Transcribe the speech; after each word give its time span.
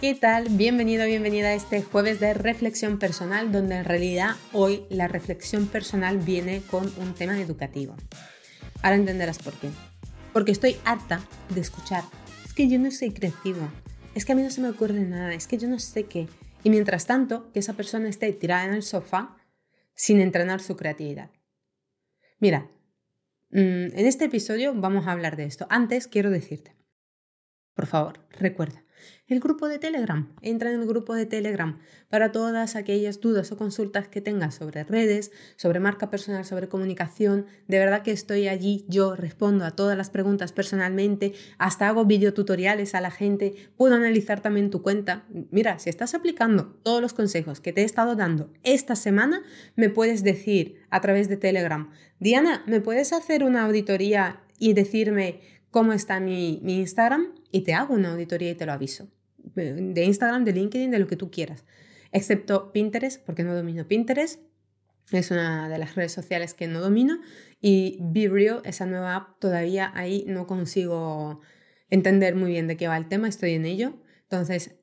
¿Qué 0.00 0.14
tal? 0.14 0.46
Bienvenido, 0.50 1.04
bienvenida 1.04 1.48
a 1.48 1.54
este 1.54 1.82
jueves 1.82 2.20
de 2.20 2.32
reflexión 2.32 3.00
personal, 3.00 3.50
donde 3.50 3.74
en 3.74 3.84
realidad 3.84 4.36
hoy 4.52 4.84
la 4.88 5.08
reflexión 5.08 5.66
personal 5.66 6.18
viene 6.18 6.62
con 6.70 6.84
un 6.96 7.12
tema 7.12 7.40
educativo. 7.40 7.96
Ahora 8.82 8.94
entenderás 8.94 9.40
por 9.40 9.52
qué. 9.54 9.70
Porque 10.32 10.52
estoy 10.52 10.76
harta 10.84 11.20
de 11.52 11.60
escuchar, 11.60 12.04
es 12.44 12.54
que 12.54 12.68
yo 12.68 12.78
no 12.78 12.88
soy 12.92 13.10
creativo, 13.10 13.68
es 14.14 14.24
que 14.24 14.30
a 14.30 14.36
mí 14.36 14.44
no 14.44 14.50
se 14.50 14.60
me 14.60 14.68
ocurre 14.68 15.00
nada, 15.00 15.34
es 15.34 15.48
que 15.48 15.58
yo 15.58 15.66
no 15.66 15.80
sé 15.80 16.04
qué. 16.04 16.28
Y 16.62 16.70
mientras 16.70 17.06
tanto, 17.06 17.50
que 17.52 17.58
esa 17.58 17.72
persona 17.72 18.08
esté 18.08 18.32
tirada 18.32 18.64
en 18.64 18.74
el 18.74 18.84
sofá 18.84 19.36
sin 19.96 20.20
entrenar 20.20 20.60
su 20.60 20.76
creatividad. 20.76 21.30
Mira, 22.38 22.70
mm, 23.50 23.90
en 23.98 24.06
este 24.06 24.26
episodio 24.26 24.72
vamos 24.72 25.08
a 25.08 25.12
hablar 25.12 25.34
de 25.36 25.46
esto. 25.46 25.66
Antes 25.68 26.06
quiero 26.06 26.30
decirte, 26.30 26.76
por 27.74 27.86
favor, 27.86 28.20
recuerda, 28.38 28.83
el 29.26 29.40
grupo 29.40 29.68
de 29.68 29.78
Telegram. 29.78 30.34
Entra 30.42 30.70
en 30.70 30.80
el 30.80 30.86
grupo 30.86 31.14
de 31.14 31.26
Telegram 31.26 31.78
para 32.08 32.30
todas 32.32 32.76
aquellas 32.76 33.20
dudas 33.20 33.50
o 33.52 33.56
consultas 33.56 34.08
que 34.08 34.20
tengas 34.20 34.54
sobre 34.56 34.84
redes, 34.84 35.32
sobre 35.56 35.80
marca 35.80 36.10
personal, 36.10 36.44
sobre 36.44 36.68
comunicación. 36.68 37.46
De 37.66 37.78
verdad 37.78 38.02
que 38.02 38.12
estoy 38.12 38.48
allí, 38.48 38.84
yo 38.88 39.16
respondo 39.16 39.64
a 39.64 39.70
todas 39.70 39.96
las 39.96 40.10
preguntas 40.10 40.52
personalmente, 40.52 41.32
hasta 41.58 41.88
hago 41.88 42.04
videotutoriales 42.04 42.94
a 42.94 43.00
la 43.00 43.10
gente, 43.10 43.54
puedo 43.76 43.94
analizar 43.94 44.40
también 44.40 44.70
tu 44.70 44.82
cuenta. 44.82 45.24
Mira, 45.50 45.78
si 45.78 45.90
estás 45.90 46.14
aplicando 46.14 46.78
todos 46.82 47.00
los 47.00 47.14
consejos 47.14 47.60
que 47.60 47.72
te 47.72 47.82
he 47.82 47.84
estado 47.84 48.16
dando 48.16 48.52
esta 48.62 48.94
semana, 48.94 49.42
me 49.74 49.88
puedes 49.88 50.22
decir 50.22 50.82
a 50.90 51.00
través 51.00 51.28
de 51.28 51.36
Telegram, 51.36 51.90
Diana, 52.20 52.62
¿me 52.66 52.80
puedes 52.80 53.12
hacer 53.12 53.42
una 53.44 53.64
auditoría 53.64 54.40
y 54.58 54.72
decirme 54.72 55.40
cómo 55.74 55.92
está 55.92 56.20
mi, 56.20 56.60
Instagram? 56.64 57.34
y 57.50 57.62
te 57.62 57.74
hago 57.74 57.94
una 57.94 58.12
auditoría 58.12 58.52
y 58.52 58.54
te 58.54 58.64
lo 58.64 58.70
aviso. 58.70 59.08
De 59.56 60.04
Instagram, 60.04 60.44
de 60.44 60.52
LinkedIn, 60.52 60.92
de 60.92 61.00
lo 61.00 61.08
que 61.08 61.16
tú 61.16 61.32
quieras. 61.32 61.64
Excepto 62.12 62.70
Pinterest, 62.70 63.20
porque 63.26 63.42
no 63.42 63.56
domino 63.56 63.88
Pinterest. 63.88 64.40
Es 65.10 65.32
una 65.32 65.68
de 65.68 65.78
las 65.78 65.96
redes 65.96 66.12
sociales 66.12 66.54
que 66.54 66.68
no 66.68 66.80
domino. 66.80 67.18
Y 67.60 67.98
BeReal, 68.00 68.62
esa 68.64 68.86
nueva 68.86 69.16
app, 69.16 69.40
todavía 69.40 69.90
ahí 69.96 70.24
no 70.28 70.46
consigo 70.46 71.40
entender 71.90 72.36
muy 72.36 72.52
bien 72.52 72.68
de 72.68 72.76
qué 72.76 72.86
va 72.86 72.96
el 72.96 73.08
tema. 73.08 73.26
Estoy 73.26 73.54
en 73.54 73.66
ello. 73.66 73.94
Entonces, 74.22 74.76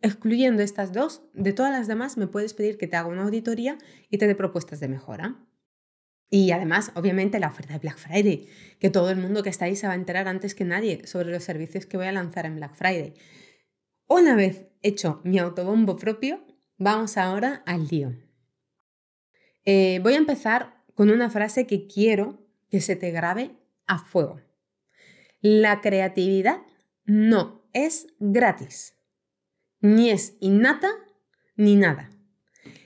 excluyendo 0.00 0.62
estas 0.62 0.94
dos, 0.94 1.24
de 1.34 1.52
todas 1.52 1.72
las 1.72 1.88
demás 1.88 2.16
me 2.16 2.26
puedes 2.26 2.54
pedir 2.54 2.78
que 2.78 2.86
te 2.86 2.96
haga 2.96 3.08
una 3.08 3.24
auditoría 3.24 3.76
y 4.08 4.16
te 4.16 4.26
dé 4.26 4.34
propuestas 4.34 4.80
de 4.80 4.88
mejora. 4.88 5.36
Y 6.30 6.50
además, 6.50 6.92
obviamente, 6.94 7.38
la 7.38 7.48
oferta 7.48 7.72
de 7.72 7.78
Black 7.78 7.96
Friday, 7.96 8.48
que 8.78 8.90
todo 8.90 9.10
el 9.10 9.16
mundo 9.16 9.42
que 9.42 9.48
está 9.48 9.64
ahí 9.64 9.76
se 9.76 9.86
va 9.86 9.94
a 9.94 9.96
enterar 9.96 10.28
antes 10.28 10.54
que 10.54 10.64
nadie 10.64 11.06
sobre 11.06 11.30
los 11.30 11.42
servicios 11.42 11.86
que 11.86 11.96
voy 11.96 12.06
a 12.06 12.12
lanzar 12.12 12.44
en 12.44 12.56
Black 12.56 12.74
Friday. 12.74 13.14
Una 14.06 14.34
vez 14.36 14.66
hecho 14.82 15.20
mi 15.24 15.38
autobombo 15.38 15.96
propio, 15.96 16.44
vamos 16.76 17.16
ahora 17.16 17.62
al 17.66 17.88
lío. 17.88 18.14
Eh, 19.64 20.00
voy 20.02 20.14
a 20.14 20.18
empezar 20.18 20.84
con 20.94 21.10
una 21.10 21.30
frase 21.30 21.66
que 21.66 21.86
quiero 21.86 22.46
que 22.70 22.80
se 22.80 22.96
te 22.96 23.10
grabe 23.10 23.56
a 23.86 23.98
fuego. 23.98 24.40
La 25.40 25.80
creatividad 25.80 26.62
no 27.04 27.68
es 27.72 28.06
gratis, 28.18 28.94
ni 29.80 30.10
es 30.10 30.36
innata, 30.40 30.90
ni 31.56 31.76
nada. 31.76 32.10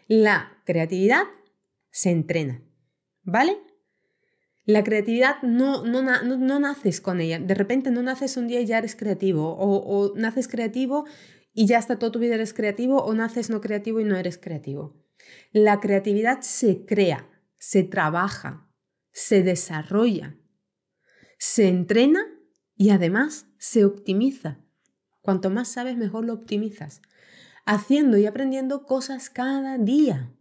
La 0.06 0.60
creatividad 0.64 1.24
se 1.90 2.10
entrena. 2.10 2.62
¿Vale? 3.22 3.58
La 4.64 4.84
creatividad 4.84 5.42
no, 5.42 5.84
no, 5.84 6.02
no, 6.02 6.60
naces 6.60 7.00
con 7.00 7.20
ella. 7.20 7.40
De 7.40 7.54
repente 7.54 7.90
no 7.90 8.02
naces 8.02 8.36
un 8.36 8.46
día 8.46 8.60
y 8.60 8.66
ya 8.66 8.78
eres 8.78 8.94
creativo. 8.94 9.56
O, 9.58 10.12
naces 10.16 10.46
creativo 10.46 11.04
y 11.52 11.66
ya 11.66 11.78
hasta 11.78 11.98
toda 11.98 12.12
tu 12.12 12.18
vida 12.18 12.34
eres 12.34 12.54
creativo. 12.54 13.02
O 13.02 13.14
naces 13.14 13.50
no 13.50 13.60
creativo 13.60 14.00
y 14.00 14.04
no 14.04 14.16
eres 14.16 14.38
creativo. 14.38 15.02
La 15.52 15.80
creatividad 15.80 16.40
se 16.42 16.84
crea, 16.84 17.28
se 17.58 17.82
trabaja, 17.82 18.68
se 19.12 19.42
desarrolla, 19.42 20.36
se 21.38 21.68
entrena 21.68 22.24
y 22.76 22.90
además 22.90 23.46
se 23.58 23.84
optimiza. 23.84 24.60
Cuanto 25.20 25.50
más 25.50 25.68
sabes, 25.68 25.96
mejor 25.96 26.24
lo 26.24 26.34
optimizas. 26.34 27.02
Haciendo 27.64 28.16
y 28.16 28.26
aprendiendo 28.26 28.84
cosas 28.86 29.30
cada 29.30 29.78
día. 29.78 30.32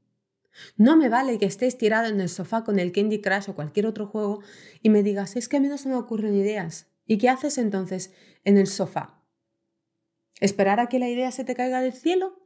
No 0.77 0.97
me 0.97 1.09
vale 1.09 1.37
que 1.37 1.45
estés 1.45 1.77
tirado 1.77 2.07
en 2.07 2.19
el 2.21 2.29
sofá 2.29 2.63
con 2.63 2.79
el 2.79 2.91
Candy 2.91 3.21
Crush 3.21 3.49
o 3.49 3.55
cualquier 3.55 3.85
otro 3.85 4.07
juego 4.07 4.41
y 4.81 4.89
me 4.89 5.03
digas, 5.03 5.35
es 5.35 5.47
que 5.47 5.57
a 5.57 5.59
mí 5.59 5.67
no 5.67 5.77
se 5.77 5.89
me 5.89 5.95
ocurren 5.95 6.35
ideas. 6.35 6.87
¿Y 7.05 7.17
qué 7.17 7.29
haces 7.29 7.57
entonces 7.57 8.13
en 8.43 8.57
el 8.57 8.67
sofá? 8.67 9.21
¿Esperar 10.39 10.79
a 10.79 10.87
que 10.87 10.99
la 10.99 11.09
idea 11.09 11.31
se 11.31 11.43
te 11.43 11.55
caiga 11.55 11.81
del 11.81 11.93
cielo? 11.93 12.39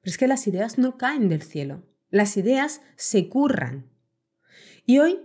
Pero 0.00 0.10
es 0.10 0.18
que 0.18 0.26
las 0.26 0.46
ideas 0.46 0.78
no 0.78 0.96
caen 0.96 1.28
del 1.28 1.42
cielo. 1.42 1.84
Las 2.10 2.36
ideas 2.36 2.82
se 2.96 3.28
curran. 3.28 3.90
Y 4.84 4.98
hoy, 4.98 5.20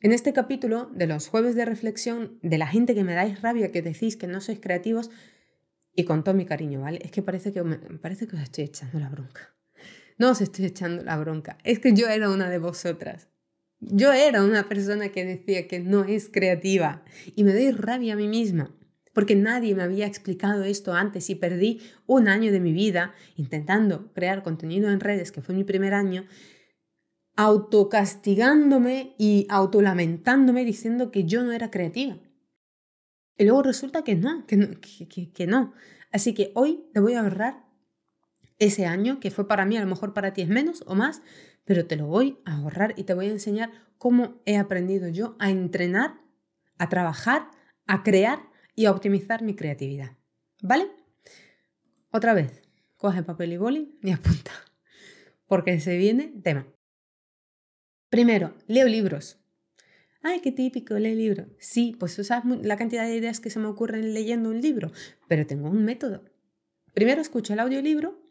en 0.00 0.12
este 0.12 0.32
capítulo 0.32 0.90
de 0.92 1.06
los 1.06 1.28
jueves 1.28 1.54
de 1.54 1.64
reflexión 1.64 2.38
de 2.42 2.58
la 2.58 2.66
gente 2.66 2.94
que 2.94 3.04
me 3.04 3.14
dais 3.14 3.42
rabia, 3.42 3.70
que 3.70 3.82
decís 3.82 4.16
que 4.16 4.26
no 4.26 4.40
sois 4.40 4.60
creativos, 4.60 5.10
y 5.94 6.04
con 6.04 6.24
todo 6.24 6.34
mi 6.34 6.46
cariño, 6.46 6.80
¿vale? 6.80 6.98
Es 7.02 7.10
que 7.10 7.22
parece 7.22 7.52
que, 7.52 7.62
me, 7.62 7.76
parece 7.76 8.26
que 8.26 8.36
os 8.36 8.42
estoy 8.42 8.64
echando 8.64 8.98
la 8.98 9.08
bronca. 9.08 9.54
No 10.22 10.30
os 10.30 10.40
estoy 10.40 10.66
echando 10.66 11.02
la 11.02 11.16
bronca, 11.16 11.58
es 11.64 11.80
que 11.80 11.94
yo 11.94 12.06
era 12.06 12.30
una 12.30 12.48
de 12.48 12.58
vosotras. 12.58 13.28
Yo 13.80 14.12
era 14.12 14.44
una 14.44 14.68
persona 14.68 15.08
que 15.08 15.24
decía 15.24 15.66
que 15.66 15.80
no 15.80 16.04
es 16.04 16.28
creativa 16.28 17.02
y 17.34 17.42
me 17.42 17.52
doy 17.52 17.72
rabia 17.72 18.12
a 18.12 18.16
mí 18.16 18.28
misma 18.28 18.72
porque 19.12 19.34
nadie 19.34 19.74
me 19.74 19.82
había 19.82 20.06
explicado 20.06 20.62
esto 20.62 20.94
antes 20.94 21.28
y 21.28 21.34
perdí 21.34 21.80
un 22.06 22.28
año 22.28 22.52
de 22.52 22.60
mi 22.60 22.72
vida 22.72 23.14
intentando 23.34 24.12
crear 24.12 24.44
contenido 24.44 24.92
en 24.92 25.00
redes, 25.00 25.32
que 25.32 25.42
fue 25.42 25.56
mi 25.56 25.64
primer 25.64 25.92
año, 25.92 26.24
autocastigándome 27.34 29.16
y 29.18 29.48
autolamentándome 29.50 30.64
diciendo 30.64 31.10
que 31.10 31.24
yo 31.24 31.42
no 31.42 31.50
era 31.50 31.72
creativa. 31.72 32.16
Y 33.36 33.42
luego 33.42 33.64
resulta 33.64 34.04
que 34.04 34.14
no, 34.14 34.46
que 34.46 34.56
no, 34.56 34.68
que, 35.34 35.46
no. 35.48 35.74
Así 36.12 36.32
que 36.32 36.52
hoy 36.54 36.84
te 36.94 37.00
voy 37.00 37.14
a 37.14 37.22
ahorrar 37.22 37.71
ese 38.64 38.86
año, 38.86 39.18
que 39.18 39.30
fue 39.30 39.48
para 39.48 39.66
mí, 39.66 39.76
a 39.76 39.80
lo 39.80 39.86
mejor 39.86 40.14
para 40.14 40.32
ti 40.32 40.42
es 40.42 40.48
menos 40.48 40.84
o 40.86 40.94
más, 40.94 41.22
pero 41.64 41.86
te 41.86 41.96
lo 41.96 42.06
voy 42.06 42.38
a 42.44 42.56
ahorrar 42.56 42.94
y 42.96 43.04
te 43.04 43.14
voy 43.14 43.26
a 43.26 43.32
enseñar 43.32 43.70
cómo 43.98 44.40
he 44.46 44.56
aprendido 44.56 45.08
yo 45.08 45.36
a 45.40 45.50
entrenar, 45.50 46.20
a 46.78 46.88
trabajar, 46.88 47.50
a 47.86 48.02
crear 48.02 48.40
y 48.76 48.86
a 48.86 48.92
optimizar 48.92 49.42
mi 49.42 49.56
creatividad. 49.56 50.16
¿Vale? 50.62 50.88
Otra 52.12 52.34
vez, 52.34 52.62
coge 52.96 53.24
papel 53.24 53.52
y 53.52 53.56
boli 53.56 53.98
y 54.00 54.12
apunta, 54.12 54.52
porque 55.46 55.80
se 55.80 55.96
viene 55.96 56.32
tema. 56.42 56.66
Primero, 58.10 58.54
leo 58.68 58.86
libros. 58.86 59.40
Ay, 60.22 60.40
qué 60.40 60.52
típico, 60.52 60.94
lee 60.94 61.16
libros. 61.16 61.48
Sí, 61.58 61.96
pues 61.98 62.14
tú 62.14 62.22
sabes 62.22 62.44
la 62.62 62.76
cantidad 62.76 63.06
de 63.06 63.16
ideas 63.16 63.40
que 63.40 63.50
se 63.50 63.58
me 63.58 63.66
ocurren 63.66 64.14
leyendo 64.14 64.50
un 64.50 64.60
libro, 64.60 64.92
pero 65.26 65.46
tengo 65.46 65.68
un 65.68 65.84
método. 65.84 66.22
Primero 66.94 67.20
escucho 67.20 67.54
el 67.54 67.58
audiolibro 67.58 68.21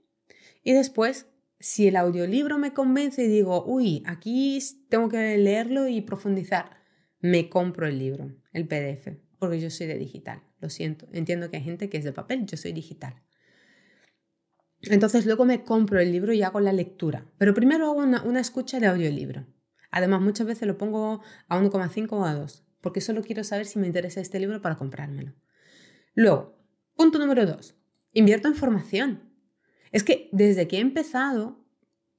y 0.63 0.73
después, 0.73 1.27
si 1.59 1.87
el 1.87 1.95
audiolibro 1.95 2.57
me 2.57 2.73
convence 2.73 3.23
y 3.23 3.27
digo, 3.27 3.63
uy, 3.65 4.03
aquí 4.05 4.59
tengo 4.89 5.09
que 5.09 5.37
leerlo 5.37 5.87
y 5.87 6.01
profundizar, 6.01 6.77
me 7.19 7.49
compro 7.49 7.87
el 7.87 7.99
libro, 7.99 8.35
el 8.51 8.67
PDF, 8.67 9.19
porque 9.39 9.59
yo 9.59 9.69
soy 9.69 9.87
de 9.87 9.97
digital. 9.97 10.43
Lo 10.59 10.69
siento, 10.69 11.07
entiendo 11.13 11.49
que 11.49 11.57
hay 11.57 11.63
gente 11.63 11.89
que 11.89 11.97
es 11.97 12.03
de 12.03 12.13
papel, 12.13 12.45
yo 12.45 12.57
soy 12.57 12.73
digital. 12.73 13.21
Entonces 14.81 15.25
luego 15.25 15.45
me 15.45 15.63
compro 15.63 15.99
el 15.99 16.11
libro 16.11 16.33
y 16.33 16.41
hago 16.41 16.59
la 16.59 16.73
lectura. 16.73 17.25
Pero 17.37 17.53
primero 17.53 17.85
hago 17.85 17.99
una, 17.99 18.23
una 18.23 18.39
escucha 18.39 18.79
de 18.79 18.87
audiolibro. 18.87 19.45
Además, 19.91 20.21
muchas 20.21 20.47
veces 20.47 20.67
lo 20.67 20.77
pongo 20.77 21.21
a 21.47 21.59
1,5 21.59 22.07
o 22.11 22.25
a 22.25 22.33
2, 22.33 22.65
porque 22.79 23.01
solo 23.01 23.21
quiero 23.21 23.43
saber 23.43 23.65
si 23.65 23.77
me 23.77 23.87
interesa 23.87 24.21
este 24.21 24.39
libro 24.39 24.61
para 24.61 24.77
comprármelo. 24.77 25.33
Luego, 26.15 26.57
punto 26.95 27.19
número 27.19 27.45
2. 27.45 27.75
Invierto 28.13 28.47
en 28.47 28.55
formación. 28.55 29.30
Es 29.91 30.03
que 30.03 30.29
desde 30.31 30.67
que 30.67 30.77
he 30.77 30.79
empezado 30.79 31.65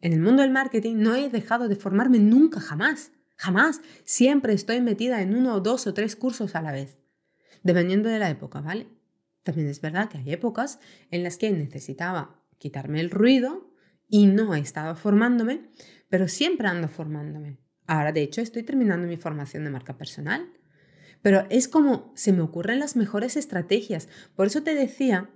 en 0.01 0.13
el 0.13 0.21
mundo 0.21 0.43
del 0.43 0.51
marketing 0.51 0.97
no 0.97 1.15
he 1.15 1.29
dejado 1.31 1.69
de 1.69 1.77
formarme 1.77 2.19
nunca, 2.19 2.61
jamás, 2.61 3.13
jamás. 3.37 3.81
Siempre 4.05 4.53
estoy 4.53 4.81
metida 4.81 5.23
en 5.23 5.35
uno 5.35 5.61
dos 5.61 5.87
o 5.87 5.95
tres 5.95 6.17
cursos 6.17 6.55
a 6.55 6.63
la 6.63 6.73
vez, 6.73 6.99
dependiendo 7.63 8.09
de 8.09 8.19
la 8.19 8.29
época, 8.29 8.61
¿vale? 8.61 8.89
También 9.43 9.69
es 9.69 9.81
verdad 9.81 10.09
que 10.09 10.19
hay 10.19 10.33
épocas 10.33 10.79
en 11.11 11.23
las 11.23 11.37
que 11.37 11.51
necesitaba 11.51 12.43
quitarme 12.59 13.01
el 13.01 13.11
ruido 13.11 13.73
y 14.09 14.27
no 14.27 14.55
he 14.55 14.61
estado 14.61 14.95
formándome, 14.95 15.71
pero 16.09 16.29
siempre 16.29 16.69
ando 16.69 16.89
formándome. 16.89 17.59
Ahora, 17.87 18.13
de 18.13 18.23
hecho, 18.23 18.41
estoy 18.41 18.63
terminando 18.63 19.09
mi 19.09 19.17
formación 19.17 19.65
de 19.65 19.71
marca 19.71 19.97
personal. 19.97 20.53
Pero 21.23 21.47
es 21.51 21.69
como 21.69 22.13
se 22.17 22.33
me 22.33 22.43
ocurren 22.43 22.81
las 22.81 22.97
mejores 22.97 23.37
estrategias. 23.37 24.09
Por 24.35 24.47
eso 24.47 24.63
te 24.63 24.75
decía 24.75 25.31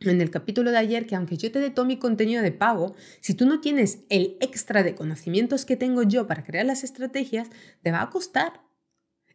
en 0.00 0.20
el 0.20 0.30
capítulo 0.30 0.70
de 0.70 0.78
ayer 0.78 1.06
que 1.06 1.16
aunque 1.16 1.36
yo 1.36 1.50
te 1.50 1.58
dé 1.58 1.70
todo 1.70 1.86
mi 1.86 1.98
contenido 1.98 2.42
de 2.42 2.52
pago, 2.52 2.94
si 3.20 3.34
tú 3.34 3.46
no 3.46 3.60
tienes 3.60 4.00
el 4.08 4.36
extra 4.40 4.82
de 4.82 4.94
conocimientos 4.94 5.64
que 5.64 5.76
tengo 5.76 6.02
yo 6.02 6.26
para 6.26 6.44
crear 6.44 6.66
las 6.66 6.84
estrategias, 6.84 7.48
te 7.82 7.92
va 7.92 8.02
a 8.02 8.10
costar. 8.10 8.60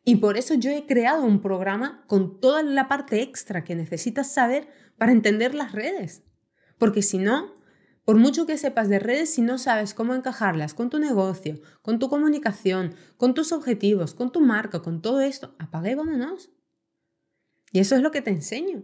Y 0.03 0.17
por 0.17 0.37
eso 0.37 0.53
yo 0.55 0.71
he 0.71 0.85
creado 0.85 1.23
un 1.23 1.41
programa 1.41 2.03
con 2.07 2.39
toda 2.39 2.63
la 2.63 2.87
parte 2.87 3.21
extra 3.21 3.63
que 3.63 3.75
necesitas 3.75 4.31
saber 4.31 4.67
para 4.97 5.11
entender 5.11 5.53
las 5.53 5.71
redes. 5.71 6.23
Porque 6.77 7.01
si 7.01 7.17
no, 7.17 7.55
por 8.03 8.17
mucho 8.17 8.47
que 8.47 8.57
sepas 8.57 8.89
de 8.89 8.99
redes, 8.99 9.33
si 9.33 9.41
no 9.41 9.57
sabes 9.57 9.93
cómo 9.93 10.15
encajarlas 10.15 10.73
con 10.73 10.89
tu 10.89 10.97
negocio, 10.97 11.61
con 11.81 11.99
tu 11.99 12.09
comunicación, 12.09 12.95
con 13.17 13.33
tus 13.33 13.51
objetivos, 13.51 14.15
con 14.15 14.31
tu 14.31 14.41
marca, 14.41 14.81
con 14.81 15.01
todo 15.01 15.21
esto, 15.21 15.55
apague 15.59 15.91
y 15.91 15.95
vámonos. 15.95 16.51
Y 17.71 17.79
eso 17.79 17.95
es 17.95 18.01
lo 18.01 18.11
que 18.11 18.21
te 18.21 18.31
enseño. 18.31 18.83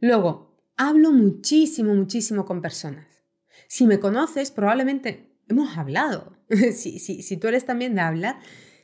Luego, 0.00 0.56
hablo 0.76 1.12
muchísimo, 1.12 1.94
muchísimo 1.94 2.44
con 2.44 2.62
personas. 2.62 3.06
Si 3.68 3.86
me 3.86 4.00
conoces, 4.00 4.50
probablemente 4.50 5.36
hemos 5.48 5.76
hablado. 5.76 6.36
si, 6.74 6.98
si, 6.98 7.22
si 7.22 7.36
tú 7.36 7.48
eres 7.48 7.66
también 7.66 7.94
de 7.94 8.00
hablar, 8.00 8.38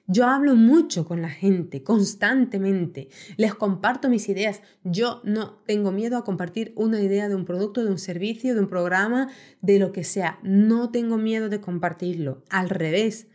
yo 0.08 0.26
hablo 0.26 0.54
mucho 0.54 1.04
con 1.04 1.20
la 1.20 1.30
gente, 1.30 1.82
constantemente. 1.82 3.08
Les 3.36 3.54
comparto 3.54 4.08
mis 4.08 4.28
ideas. 4.28 4.62
Yo 4.84 5.20
no 5.24 5.62
tengo 5.66 5.90
miedo 5.90 6.16
a 6.16 6.24
compartir 6.24 6.72
una 6.76 7.00
idea 7.00 7.28
de 7.28 7.34
un 7.34 7.44
producto, 7.44 7.82
de 7.82 7.90
un 7.90 7.98
servicio, 7.98 8.54
de 8.54 8.60
un 8.60 8.68
programa, 8.68 9.28
de 9.62 9.80
lo 9.80 9.90
que 9.90 10.04
sea. 10.04 10.38
No 10.44 10.90
tengo 10.90 11.16
miedo 11.16 11.48
de 11.48 11.60
compartirlo. 11.60 12.44
Al 12.50 12.70
revés. 12.70 13.26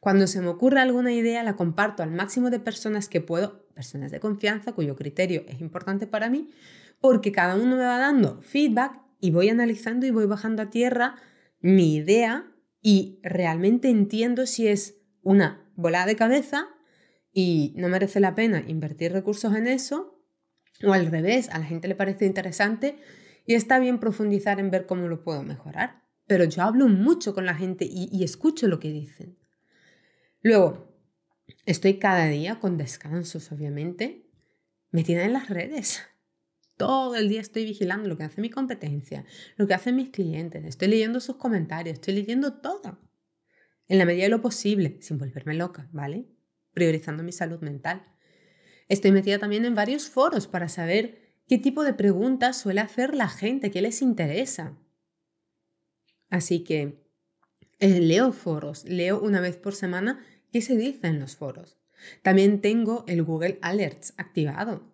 Cuando 0.00 0.28
se 0.28 0.40
me 0.40 0.48
ocurre 0.48 0.80
alguna 0.80 1.12
idea, 1.12 1.42
la 1.42 1.56
comparto 1.56 2.04
al 2.04 2.12
máximo 2.12 2.50
de 2.50 2.60
personas 2.60 3.08
que 3.08 3.20
puedo, 3.20 3.66
personas 3.74 4.12
de 4.12 4.20
confianza, 4.20 4.72
cuyo 4.72 4.94
criterio 4.94 5.44
es 5.48 5.60
importante 5.60 6.06
para 6.06 6.28
mí, 6.28 6.50
porque 7.02 7.32
cada 7.32 7.56
uno 7.56 7.76
me 7.76 7.84
va 7.84 7.98
dando 7.98 8.40
feedback 8.42 9.02
y 9.20 9.32
voy 9.32 9.50
analizando 9.50 10.06
y 10.06 10.10
voy 10.10 10.24
bajando 10.26 10.62
a 10.62 10.70
tierra 10.70 11.16
mi 11.60 11.96
idea 11.96 12.50
y 12.80 13.18
realmente 13.22 13.90
entiendo 13.90 14.46
si 14.46 14.68
es 14.68 15.02
una 15.20 15.68
bola 15.74 16.06
de 16.06 16.14
cabeza 16.14 16.68
y 17.32 17.74
no 17.76 17.88
merece 17.88 18.20
la 18.20 18.36
pena 18.36 18.64
invertir 18.68 19.12
recursos 19.12 19.54
en 19.54 19.66
eso, 19.66 20.22
o 20.84 20.92
al 20.92 21.06
revés, 21.06 21.48
a 21.50 21.58
la 21.58 21.64
gente 21.64 21.88
le 21.88 21.96
parece 21.96 22.24
interesante 22.24 22.98
y 23.46 23.54
está 23.54 23.80
bien 23.80 23.98
profundizar 23.98 24.60
en 24.60 24.70
ver 24.70 24.86
cómo 24.86 25.08
lo 25.08 25.24
puedo 25.24 25.42
mejorar. 25.42 26.02
Pero 26.28 26.44
yo 26.44 26.62
hablo 26.62 26.88
mucho 26.88 27.34
con 27.34 27.46
la 27.46 27.54
gente 27.54 27.84
y, 27.84 28.08
y 28.12 28.22
escucho 28.22 28.68
lo 28.68 28.78
que 28.78 28.92
dicen. 28.92 29.38
Luego, 30.40 30.94
estoy 31.66 31.98
cada 31.98 32.26
día 32.26 32.60
con 32.60 32.76
descansos, 32.76 33.50
obviamente, 33.50 34.28
metida 34.92 35.24
en 35.24 35.32
las 35.32 35.48
redes. 35.48 36.02
Todo 36.82 37.14
el 37.14 37.28
día 37.28 37.40
estoy 37.40 37.64
vigilando 37.64 38.08
lo 38.08 38.16
que 38.16 38.24
hace 38.24 38.40
mi 38.40 38.50
competencia, 38.50 39.24
lo 39.56 39.68
que 39.68 39.74
hacen 39.74 39.94
mis 39.94 40.08
clientes, 40.08 40.64
estoy 40.64 40.88
leyendo 40.88 41.20
sus 41.20 41.36
comentarios, 41.36 41.94
estoy 41.94 42.14
leyendo 42.14 42.54
todo. 42.54 42.98
En 43.86 43.98
la 43.98 44.04
medida 44.04 44.24
de 44.24 44.30
lo 44.30 44.42
posible, 44.42 44.96
sin 45.00 45.16
volverme 45.16 45.54
loca, 45.54 45.88
¿vale? 45.92 46.26
Priorizando 46.74 47.22
mi 47.22 47.30
salud 47.30 47.60
mental. 47.60 48.02
Estoy 48.88 49.12
metida 49.12 49.38
también 49.38 49.64
en 49.64 49.76
varios 49.76 50.08
foros 50.08 50.48
para 50.48 50.68
saber 50.68 51.36
qué 51.46 51.56
tipo 51.56 51.84
de 51.84 51.94
preguntas 51.94 52.58
suele 52.58 52.80
hacer 52.80 53.14
la 53.14 53.28
gente, 53.28 53.70
qué 53.70 53.80
les 53.80 54.02
interesa. 54.02 54.76
Así 56.30 56.64
que 56.64 57.06
eh, 57.78 58.00
leo 58.00 58.32
foros, 58.32 58.84
leo 58.86 59.20
una 59.20 59.40
vez 59.40 59.56
por 59.56 59.76
semana 59.76 60.26
qué 60.50 60.60
se 60.60 60.76
dice 60.76 61.06
en 61.06 61.20
los 61.20 61.36
foros. 61.36 61.78
También 62.22 62.60
tengo 62.60 63.04
el 63.06 63.22
Google 63.22 63.60
Alerts 63.62 64.14
activado 64.16 64.91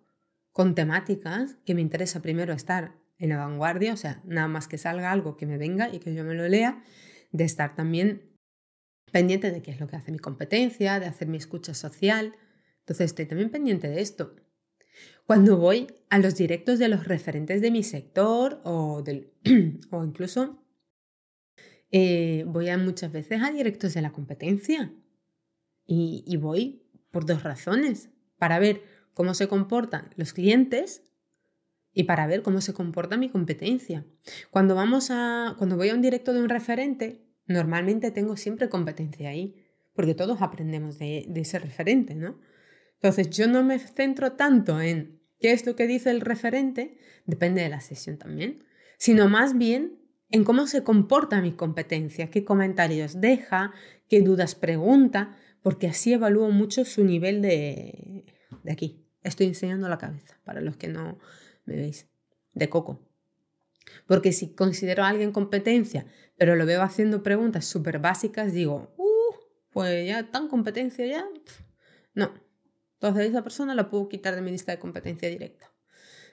con 0.59 0.75
temáticas 0.75 1.55
que 1.63 1.73
me 1.73 1.79
interesa 1.79 2.21
primero 2.21 2.51
estar 2.51 2.93
en 3.17 3.29
la 3.29 3.37
vanguardia, 3.37 3.93
o 3.93 3.95
sea, 3.95 4.21
nada 4.25 4.49
más 4.49 4.67
que 4.67 4.77
salga 4.77 5.09
algo 5.09 5.37
que 5.37 5.45
me 5.45 5.57
venga 5.57 5.87
y 5.87 5.99
que 5.99 6.13
yo 6.13 6.25
me 6.25 6.33
lo 6.33 6.45
lea, 6.49 6.83
de 7.31 7.45
estar 7.45 7.75
también 7.75 8.35
pendiente 9.09 9.51
de 9.51 9.61
qué 9.61 9.71
es 9.71 9.79
lo 9.79 9.87
que 9.87 9.95
hace 9.95 10.11
mi 10.11 10.19
competencia, 10.19 10.99
de 10.99 11.05
hacer 11.05 11.29
mi 11.29 11.37
escucha 11.37 11.73
social. 11.73 12.35
Entonces 12.79 13.05
estoy 13.05 13.25
también 13.25 13.51
pendiente 13.51 13.87
de 13.87 14.01
esto. 14.01 14.35
Cuando 15.25 15.55
voy 15.55 15.87
a 16.09 16.19
los 16.19 16.35
directos 16.35 16.77
de 16.77 16.89
los 16.89 17.07
referentes 17.07 17.61
de 17.61 17.71
mi 17.71 17.81
sector 17.81 18.59
o, 18.65 19.01
del, 19.01 19.31
o 19.91 20.03
incluso 20.03 20.61
eh, 21.89 22.43
voy 22.47 22.67
a 22.67 22.77
muchas 22.77 23.13
veces 23.13 23.41
a 23.41 23.49
directos 23.49 23.93
de 23.93 24.01
la 24.01 24.11
competencia 24.11 24.93
y, 25.85 26.25
y 26.27 26.35
voy 26.35 26.83
por 27.11 27.25
dos 27.25 27.43
razones. 27.43 28.09
Para 28.37 28.59
ver 28.59 28.98
cómo 29.13 29.33
se 29.33 29.47
comportan 29.47 30.09
los 30.15 30.33
clientes 30.33 31.03
y 31.93 32.03
para 32.03 32.27
ver 32.27 32.41
cómo 32.41 32.61
se 32.61 32.73
comporta 32.73 33.17
mi 33.17 33.29
competencia. 33.29 34.05
Cuando, 34.51 34.75
vamos 34.75 35.09
a, 35.11 35.55
cuando 35.57 35.75
voy 35.75 35.89
a 35.89 35.95
un 35.95 36.01
directo 36.01 36.33
de 36.33 36.41
un 36.41 36.49
referente, 36.49 37.25
normalmente 37.47 38.11
tengo 38.11 38.37
siempre 38.37 38.69
competencia 38.69 39.29
ahí, 39.29 39.55
porque 39.93 40.15
todos 40.15 40.41
aprendemos 40.41 40.99
de, 40.99 41.25
de 41.27 41.41
ese 41.41 41.59
referente, 41.59 42.15
¿no? 42.15 42.39
Entonces 42.95 43.29
yo 43.29 43.47
no 43.47 43.63
me 43.63 43.79
centro 43.79 44.33
tanto 44.33 44.81
en 44.81 45.21
qué 45.39 45.51
es 45.51 45.65
lo 45.65 45.75
que 45.75 45.87
dice 45.87 46.11
el 46.11 46.21
referente, 46.21 46.97
depende 47.25 47.61
de 47.61 47.69
la 47.69 47.81
sesión 47.81 48.17
también, 48.17 48.63
sino 48.97 49.29
más 49.29 49.57
bien 49.57 49.99
en 50.29 50.43
cómo 50.43 50.67
se 50.67 50.83
comporta 50.83 51.41
mi 51.41 51.53
competencia, 51.53 52.29
qué 52.29 52.43
comentarios 52.43 53.19
deja, 53.19 53.73
qué 54.07 54.21
dudas 54.21 54.55
pregunta, 54.55 55.35
porque 55.61 55.87
así 55.87 56.13
evalúo 56.13 56.51
mucho 56.51 56.85
su 56.85 57.03
nivel 57.03 57.41
de, 57.41 58.25
de 58.63 58.71
aquí, 58.71 59.09
Estoy 59.23 59.47
enseñando 59.47 59.89
la 59.89 59.97
cabeza, 59.97 60.39
para 60.45 60.61
los 60.61 60.77
que 60.77 60.87
no 60.87 61.19
me 61.65 61.75
veis, 61.75 62.07
de 62.53 62.69
coco. 62.69 63.05
Porque 64.07 64.31
si 64.31 64.53
considero 64.53 65.03
a 65.03 65.09
alguien 65.09 65.31
competencia, 65.31 66.05
pero 66.37 66.55
lo 66.55 66.65
veo 66.65 66.81
haciendo 66.81 67.21
preguntas 67.21 67.65
súper 67.65 67.99
básicas, 67.99 68.53
digo, 68.53 68.93
uh, 68.97 69.35
pues 69.71 70.07
ya 70.07 70.31
tan 70.31 70.47
competencia 70.47 71.05
ya. 71.05 71.25
No. 72.13 72.31
Entonces 72.93 73.29
esa 73.29 73.43
persona 73.43 73.75
la 73.75 73.89
puedo 73.89 74.07
quitar 74.07 74.35
de 74.35 74.41
mi 74.41 74.51
lista 74.51 74.71
de 74.71 74.79
competencia 74.79 75.29
directa. 75.29 75.71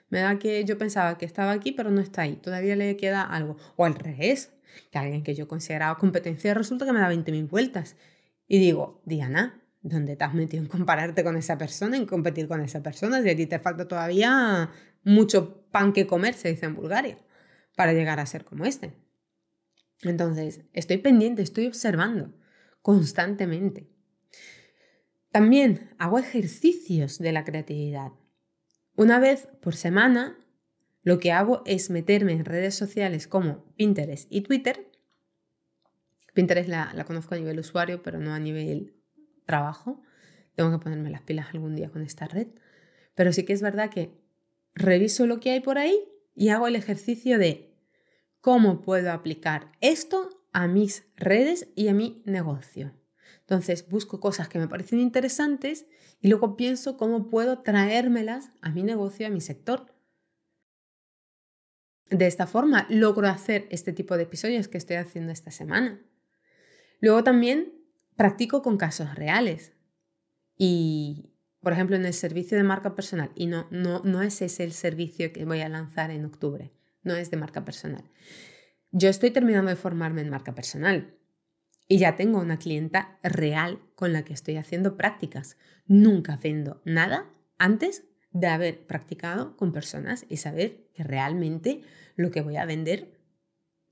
Me 0.09 0.19
da 0.19 0.39
que 0.39 0.63
yo 0.63 0.77
pensaba 0.77 1.17
que 1.17 1.25
estaba 1.25 1.51
aquí, 1.51 1.73
pero 1.73 1.91
no 1.91 1.99
está 1.99 2.21
ahí. 2.21 2.37
Todavía 2.37 2.77
le 2.77 2.95
queda 2.95 3.23
algo. 3.23 3.57
O 3.75 3.83
al 3.83 3.95
revés, 3.95 4.53
que 4.91 4.97
alguien 4.97 5.23
que 5.23 5.35
yo 5.35 5.47
consideraba 5.47 5.97
competencia 5.97 6.53
resulta 6.53 6.85
que 6.85 6.93
me 6.93 6.99
da 6.99 7.11
20.000 7.11 7.49
vueltas. 7.49 7.97
Y 8.47 8.59
digo, 8.59 9.01
Diana, 9.05 9.61
¿Dónde 9.81 10.15
te 10.15 10.23
has 10.23 10.33
metido 10.33 10.63
en 10.63 10.69
compararte 10.69 11.23
con 11.23 11.37
esa 11.37 11.57
persona, 11.57 11.97
en 11.97 12.05
competir 12.05 12.47
con 12.47 12.61
esa 12.61 12.81
persona, 12.81 13.21
si 13.21 13.29
a 13.29 13.35
ti 13.35 13.45
te 13.45 13.59
falta 13.59 13.87
todavía 13.87 14.71
mucho 15.03 15.65
pan 15.71 15.93
que 15.93 16.07
comer, 16.07 16.33
se 16.33 16.49
dice 16.49 16.65
en 16.65 16.75
Bulgaria, 16.75 17.17
para 17.75 17.93
llegar 17.93 18.19
a 18.19 18.25
ser 18.25 18.43
como 18.43 18.65
este. 18.65 18.93
Entonces, 20.01 20.61
estoy 20.73 20.97
pendiente, 20.97 21.41
estoy 21.41 21.67
observando 21.67 22.33
constantemente. 22.81 23.89
También 25.31 25.91
hago 25.97 26.19
ejercicios 26.19 27.19
de 27.19 27.31
la 27.31 27.43
creatividad. 27.43 28.11
Una 28.95 29.19
vez 29.19 29.47
por 29.61 29.75
semana, 29.75 30.37
lo 31.03 31.19
que 31.19 31.31
hago 31.31 31.61
es 31.65 31.89
meterme 31.89 32.33
en 32.33 32.45
redes 32.45 32.75
sociales 32.75 33.27
como 33.27 33.63
Pinterest 33.75 34.27
y 34.31 34.41
Twitter. 34.41 34.91
Pinterest 36.33 36.69
la, 36.69 36.91
la 36.93 37.05
conozco 37.05 37.35
a 37.35 37.37
nivel 37.37 37.59
usuario, 37.59 38.01
pero 38.01 38.19
no 38.19 38.33
a 38.33 38.39
nivel 38.39 38.96
trabajo. 39.47 40.03
Tengo 40.53 40.71
que 40.71 40.83
ponerme 40.83 41.09
las 41.09 41.23
pilas 41.23 41.47
algún 41.53 41.75
día 41.75 41.89
con 41.89 42.03
esta 42.03 42.27
red. 42.27 42.47
Pero 43.15 43.33
sí 43.33 43.43
que 43.43 43.53
es 43.53 43.63
verdad 43.63 43.89
que 43.89 44.11
reviso 44.75 45.25
lo 45.25 45.39
que 45.39 45.49
hay 45.49 45.59
por 45.59 45.79
ahí 45.79 45.99
y 46.35 46.49
hago 46.49 46.67
el 46.67 46.75
ejercicio 46.75 47.39
de 47.39 47.73
cómo 48.41 48.81
puedo 48.81 49.11
aplicar 49.11 49.71
esto 49.81 50.29
a 50.53 50.67
mis 50.67 51.03
redes 51.15 51.69
y 51.75 51.87
a 51.87 51.93
mi 51.93 52.21
negocio. 52.25 52.93
Entonces 53.39 53.89
busco 53.89 54.19
cosas 54.19 54.47
que 54.49 54.59
me 54.59 54.67
parecen 54.67 54.99
interesantes 54.99 55.87
y 56.19 56.27
luego 56.27 56.55
pienso 56.57 56.97
cómo 56.97 57.29
puedo 57.29 57.59
traérmelas 57.59 58.51
a 58.61 58.69
mi 58.69 58.83
negocio, 58.83 59.25
a 59.25 59.29
mi 59.29 59.41
sector. 59.41 59.93
De 62.09 62.27
esta 62.27 62.47
forma 62.47 62.85
logro 62.89 63.27
hacer 63.27 63.67
este 63.69 63.93
tipo 63.93 64.15
de 64.17 64.23
episodios 64.23 64.67
que 64.67 64.77
estoy 64.77 64.97
haciendo 64.97 65.31
esta 65.31 65.51
semana. 65.51 66.01
Luego 66.99 67.23
también 67.23 67.76
practico 68.17 68.61
con 68.61 68.77
casos 68.77 69.15
reales. 69.15 69.73
Y, 70.57 71.33
por 71.61 71.71
ejemplo, 71.71 71.95
en 71.95 72.05
el 72.05 72.13
servicio 72.13 72.57
de 72.57 72.63
marca 72.63 72.95
personal, 72.95 73.31
y 73.35 73.45
no, 73.45 73.67
no, 73.71 74.01
no 74.03 74.21
es 74.21 74.41
ese 74.41 74.63
el 74.63 74.73
servicio 74.73 75.31
que 75.31 75.45
voy 75.45 75.61
a 75.61 75.69
lanzar 75.69 76.11
en 76.11 76.25
octubre, 76.25 76.73
no 77.03 77.15
es 77.15 77.31
de 77.31 77.37
marca 77.37 77.63
personal. 77.63 78.03
Yo 78.91 79.09
estoy 79.09 79.31
terminando 79.31 79.69
de 79.69 79.75
formarme 79.75 80.21
en 80.21 80.29
marca 80.29 80.55
personal 80.55 81.15
y 81.87 81.99
ya 81.99 82.15
tengo 82.15 82.39
una 82.39 82.57
clienta 82.57 83.19
real 83.23 83.79
con 83.95 84.11
la 84.11 84.23
que 84.25 84.33
estoy 84.33 84.57
haciendo 84.57 84.97
prácticas. 84.97 85.57
Nunca 85.85 86.37
vendo 86.37 86.81
nada 86.83 87.29
antes 87.57 88.03
de 88.31 88.47
haber 88.47 88.85
practicado 88.85 89.55
con 89.55 89.71
personas 89.71 90.25
y 90.29 90.37
saber 90.37 90.89
que 90.93 91.03
realmente 91.03 91.81
lo 92.15 92.31
que 92.31 92.41
voy 92.41 92.57
a 92.57 92.65
vender 92.65 93.17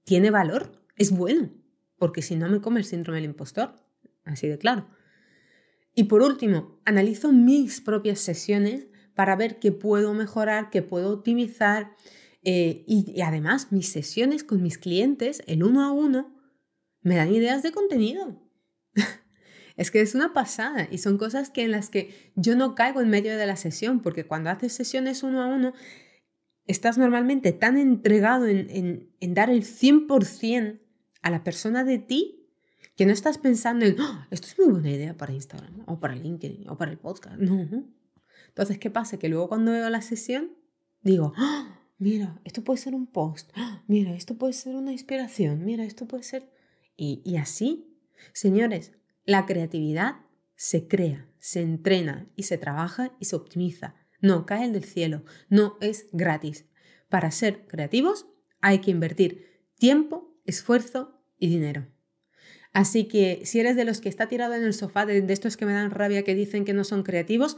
tiene 0.03 0.31
valor, 0.31 0.83
es 0.97 1.11
bueno. 1.11 1.49
porque 1.97 2.21
si 2.21 2.35
no 2.35 2.49
me 2.49 2.59
come 2.59 2.79
el 2.81 2.85
síndrome 2.85 3.19
del 3.19 3.29
impostor, 3.29 3.84
así 4.25 4.47
de 4.47 4.57
claro. 4.57 4.87
Y 5.95 6.05
por 6.05 6.21
último, 6.21 6.81
analizo 6.83 7.31
mis 7.31 7.79
propias 7.79 8.19
sesiones 8.19 8.87
para 9.15 9.37
ver 9.37 9.59
qué 9.59 9.71
puedo 9.71 10.13
mejorar, 10.13 10.69
qué 10.69 10.81
puedo 10.81 11.13
optimizar. 11.13 11.95
Eh, 12.43 12.83
y, 12.85 13.21
además, 13.21 13.71
mis 13.71 13.89
sesiones 13.89 14.43
con 14.43 14.61
mis 14.61 14.77
clientes, 14.77 15.41
el 15.47 15.63
uno 15.63 15.83
a 15.83 15.91
uno, 15.91 16.35
me 17.01 17.15
dan 17.15 17.33
ideas 17.33 17.63
de 17.63 17.71
contenido. 17.71 18.43
es 19.77 19.89
que 19.89 20.01
es 20.01 20.15
una 20.15 20.33
pasada 20.33 20.87
y 20.91 20.97
son 20.97 21.17
cosas 21.17 21.49
que 21.49 21.63
en 21.63 21.71
las 21.71 21.89
que 21.89 22.33
yo 22.35 22.55
no 22.57 22.75
caigo 22.75 23.01
en 23.01 23.09
medio 23.09 23.37
de 23.37 23.47
la 23.47 23.55
sesión, 23.55 24.01
porque 24.01 24.25
cuando 24.25 24.49
haces 24.49 24.73
sesiones 24.73 25.23
uno 25.23 25.41
a 25.41 25.47
uno, 25.47 25.73
estás 26.65 26.97
normalmente 26.97 27.53
tan 27.53 27.77
entregado 27.77 28.47
en, 28.47 29.13
en 29.19 29.33
dar 29.33 29.49
el 29.49 29.63
100% 29.63 30.81
a 31.21 31.29
la 31.29 31.43
persona 31.43 31.85
de 31.85 31.99
ti 31.99 32.44
que 32.95 33.05
no 33.05 33.11
estás 33.11 33.37
pensando 33.37 33.85
en, 33.85 33.95
¡Ah! 33.99 34.27
esto 34.31 34.47
es 34.47 34.57
muy 34.57 34.69
buena 34.69 34.91
idea 34.91 35.17
para 35.17 35.33
Instagram 35.33 35.83
o 35.85 35.99
para 35.99 36.15
LinkedIn 36.15 36.69
o 36.69 36.77
para 36.77 36.91
el 36.91 36.97
podcast. 36.97 37.37
No. 37.37 37.85
Entonces, 38.47 38.79
¿qué 38.79 38.89
pasa? 38.89 39.19
Que 39.19 39.29
luego 39.29 39.49
cuando 39.49 39.71
veo 39.71 39.89
la 39.89 40.01
sesión, 40.01 40.51
digo, 41.01 41.33
¡Ah! 41.35 41.81
mira, 41.97 42.39
esto 42.45 42.63
puede 42.63 42.77
ser 42.77 42.95
un 42.95 43.07
post, 43.07 43.51
¡Ah! 43.55 43.83
mira, 43.87 44.13
esto 44.15 44.37
puede 44.37 44.53
ser 44.53 44.75
una 44.75 44.91
inspiración, 44.91 45.65
mira, 45.65 45.83
esto 45.83 46.07
puede 46.07 46.23
ser... 46.23 46.49
Y, 46.95 47.21
y 47.25 47.35
así, 47.35 47.99
señores, 48.31 48.93
la 49.25 49.45
creatividad 49.45 50.21
se 50.55 50.87
crea, 50.87 51.29
se 51.39 51.61
entrena 51.61 52.31
y 52.37 52.43
se 52.43 52.57
trabaja 52.57 53.11
y 53.19 53.25
se 53.25 53.35
optimiza. 53.35 53.95
No 54.21 54.45
cae 54.45 54.71
del 54.71 54.85
cielo, 54.85 55.23
no 55.49 55.77
es 55.81 56.07
gratis. 56.13 56.65
Para 57.09 57.31
ser 57.31 57.67
creativos 57.67 58.27
hay 58.61 58.79
que 58.79 58.91
invertir 58.91 59.65
tiempo, 59.77 60.39
esfuerzo 60.45 61.21
y 61.37 61.49
dinero. 61.49 61.87
Así 62.75 63.05
que 63.05 63.39
si 63.45 63.61
eres 63.61 63.77
de 63.77 63.85
los 63.85 64.01
que 64.01 64.09
está 64.09 64.27
tirado 64.27 64.53
en 64.53 64.65
el 64.65 64.73
sofá, 64.73 65.05
de, 65.05 65.25
estos 65.29 65.55
que 65.55 65.65
me 65.65 65.71
dan 65.71 65.91
rabia 65.91 66.23
que 66.23 66.35
dicen 66.35 66.65
que 66.65 66.73
no 66.73 66.83
son 66.83 67.03
creativos, 67.03 67.55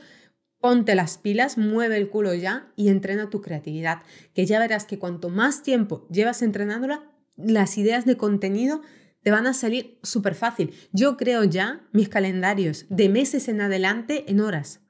ponte 0.59 0.93
las 0.93 1.17
pilas, 1.17 1.57
mueve 1.57 1.97
el 1.97 2.07
culo 2.07 2.35
ya 2.35 2.71
y 2.75 2.89
entrena 2.89 3.31
tu 3.31 3.41
creatividad, 3.41 4.03
que 4.35 4.45
ya 4.45 4.59
verás 4.59 4.85
que 4.85 4.99
cuanto 4.99 5.29
más 5.29 5.63
tiempo 5.63 6.07
llevas 6.11 6.43
entrenándola, 6.43 7.11
las 7.35 7.79
ideas 7.79 8.05
de 8.05 8.15
contenido 8.15 8.83
te 9.23 9.31
van 9.31 9.47
a 9.47 9.55
salir 9.55 9.97
súper 10.03 10.35
fácil. 10.35 10.71
Yo 10.91 11.17
creo 11.17 11.43
ya 11.43 11.87
mis 11.93 12.09
calendarios 12.09 12.85
de 12.89 13.09
meses 13.09 13.47
en 13.47 13.61
adelante 13.61 14.23
en 14.27 14.39
horas, 14.39 14.81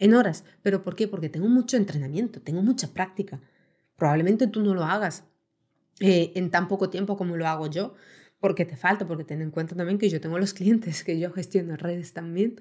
en 0.00 0.12
horas. 0.14 0.42
¿Pero 0.60 0.82
por 0.82 0.96
qué? 0.96 1.06
Porque 1.06 1.28
tengo 1.28 1.48
mucho 1.48 1.76
entrenamiento, 1.76 2.42
tengo 2.42 2.62
mucha 2.62 2.88
práctica. 2.88 3.40
Probablemente 3.94 4.48
tú 4.48 4.60
no 4.60 4.74
lo 4.74 4.82
hagas, 4.82 5.22
eh, 6.00 6.32
en 6.34 6.50
tan 6.50 6.66
poco 6.66 6.90
tiempo 6.90 7.16
como 7.16 7.36
lo 7.36 7.46
hago 7.46 7.68
yo, 7.68 7.94
porque 8.40 8.64
te 8.64 8.76
falta, 8.76 9.06
porque 9.06 9.24
ten 9.24 9.42
en 9.42 9.50
cuenta 9.50 9.74
también 9.74 9.98
que 9.98 10.08
yo 10.08 10.20
tengo 10.20 10.38
los 10.38 10.54
clientes, 10.58 11.04
que 11.04 11.18
yo 11.18 11.32
gestiono 11.32 11.76
redes 11.76 12.12
también. 12.12 12.60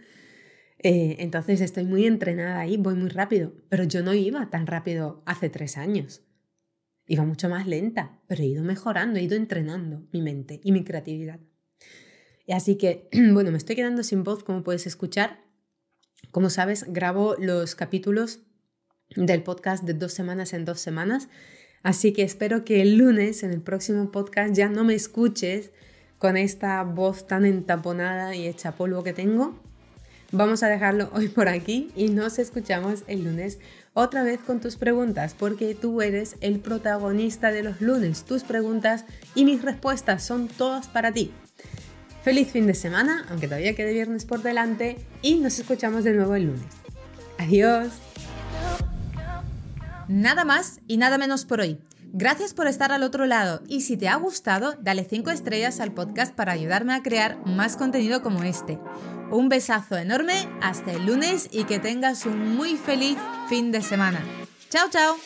Eh, 0.79 1.17
entonces 1.19 1.61
estoy 1.61 1.85
muy 1.85 2.05
entrenada 2.05 2.59
ahí, 2.59 2.77
voy 2.77 2.95
muy 2.95 3.09
rápido, 3.09 3.53
pero 3.69 3.83
yo 3.83 4.03
no 4.03 4.13
iba 4.13 4.49
tan 4.49 4.67
rápido 4.67 5.23
hace 5.25 5.49
tres 5.49 5.77
años. 5.77 6.23
Iba 7.07 7.23
mucho 7.23 7.49
más 7.49 7.65
lenta, 7.65 8.19
pero 8.27 8.43
he 8.43 8.47
ido 8.47 8.63
mejorando, 8.63 9.17
he 9.17 9.23
ido 9.23 9.35
entrenando 9.35 10.05
mi 10.11 10.21
mente 10.21 10.59
y 10.63 10.71
mi 10.71 10.83
creatividad. 10.83 11.39
Y 12.45 12.53
así 12.53 12.77
que, 12.77 13.09
bueno, 13.33 13.51
me 13.51 13.57
estoy 13.57 13.75
quedando 13.75 14.03
sin 14.03 14.23
voz, 14.23 14.43
como 14.43 14.63
puedes 14.63 14.87
escuchar. 14.87 15.43
Como 16.31 16.49
sabes, 16.49 16.85
grabo 16.91 17.35
los 17.39 17.75
capítulos 17.75 18.41
del 19.15 19.43
podcast 19.43 19.83
de 19.83 19.93
dos 19.93 20.13
semanas 20.13 20.53
en 20.53 20.65
dos 20.65 20.79
semanas 20.79 21.29
Así 21.83 22.13
que 22.13 22.23
espero 22.23 22.65
que 22.65 22.81
el 22.81 22.97
lunes, 22.97 23.43
en 23.43 23.51
el 23.51 23.61
próximo 23.61 24.11
podcast, 24.11 24.53
ya 24.53 24.69
no 24.69 24.83
me 24.83 24.95
escuches 24.95 25.71
con 26.17 26.37
esta 26.37 26.83
voz 26.83 27.27
tan 27.27 27.45
entaponada 27.45 28.35
y 28.35 28.47
hecha 28.47 28.73
polvo 28.73 29.03
que 29.03 29.13
tengo. 29.13 29.59
Vamos 30.31 30.63
a 30.63 30.67
dejarlo 30.67 31.09
hoy 31.13 31.29
por 31.29 31.47
aquí 31.47 31.91
y 31.95 32.09
nos 32.09 32.39
escuchamos 32.39 33.03
el 33.07 33.23
lunes 33.23 33.59
otra 33.93 34.23
vez 34.23 34.39
con 34.39 34.59
tus 34.59 34.75
preguntas, 34.75 35.35
porque 35.37 35.73
tú 35.73 36.01
eres 36.01 36.35
el 36.41 36.59
protagonista 36.59 37.51
de 37.51 37.63
los 37.63 37.81
lunes. 37.81 38.25
Tus 38.25 38.43
preguntas 38.43 39.05
y 39.33 39.43
mis 39.43 39.63
respuestas 39.63 40.23
son 40.23 40.47
todas 40.47 40.87
para 40.87 41.11
ti. 41.11 41.31
Feliz 42.23 42.49
fin 42.49 42.67
de 42.67 42.75
semana, 42.75 43.25
aunque 43.29 43.47
todavía 43.47 43.73
quede 43.73 43.93
viernes 43.93 44.25
por 44.25 44.43
delante, 44.43 44.97
y 45.21 45.35
nos 45.35 45.57
escuchamos 45.57 46.03
de 46.03 46.13
nuevo 46.13 46.35
el 46.35 46.47
lunes. 46.47 46.65
Adiós. 47.39 48.06
Nada 50.07 50.45
más 50.45 50.79
y 50.87 50.97
nada 50.97 51.17
menos 51.17 51.45
por 51.45 51.59
hoy. 51.59 51.79
Gracias 52.13 52.53
por 52.53 52.67
estar 52.67 52.91
al 52.91 53.03
otro 53.03 53.25
lado 53.25 53.61
y 53.67 53.81
si 53.81 53.97
te 53.97 54.07
ha 54.07 54.15
gustado, 54.15 54.75
dale 54.81 55.03
5 55.03 55.29
estrellas 55.29 55.81
al 55.81 55.91
podcast 55.91 56.33
para 56.33 56.53
ayudarme 56.53 56.93
a 56.93 57.03
crear 57.03 57.37
más 57.45 57.75
contenido 57.75 58.21
como 58.21 58.43
este. 58.43 58.79
Un 59.29 59.49
besazo 59.49 59.97
enorme, 59.97 60.47
hasta 60.61 60.93
el 60.93 61.05
lunes 61.05 61.49
y 61.51 61.65
que 61.65 61.79
tengas 61.79 62.25
un 62.25 62.55
muy 62.55 62.77
feliz 62.77 63.17
fin 63.49 63.71
de 63.71 63.81
semana. 63.81 64.21
Chao, 64.69 64.89
chao. 64.89 65.17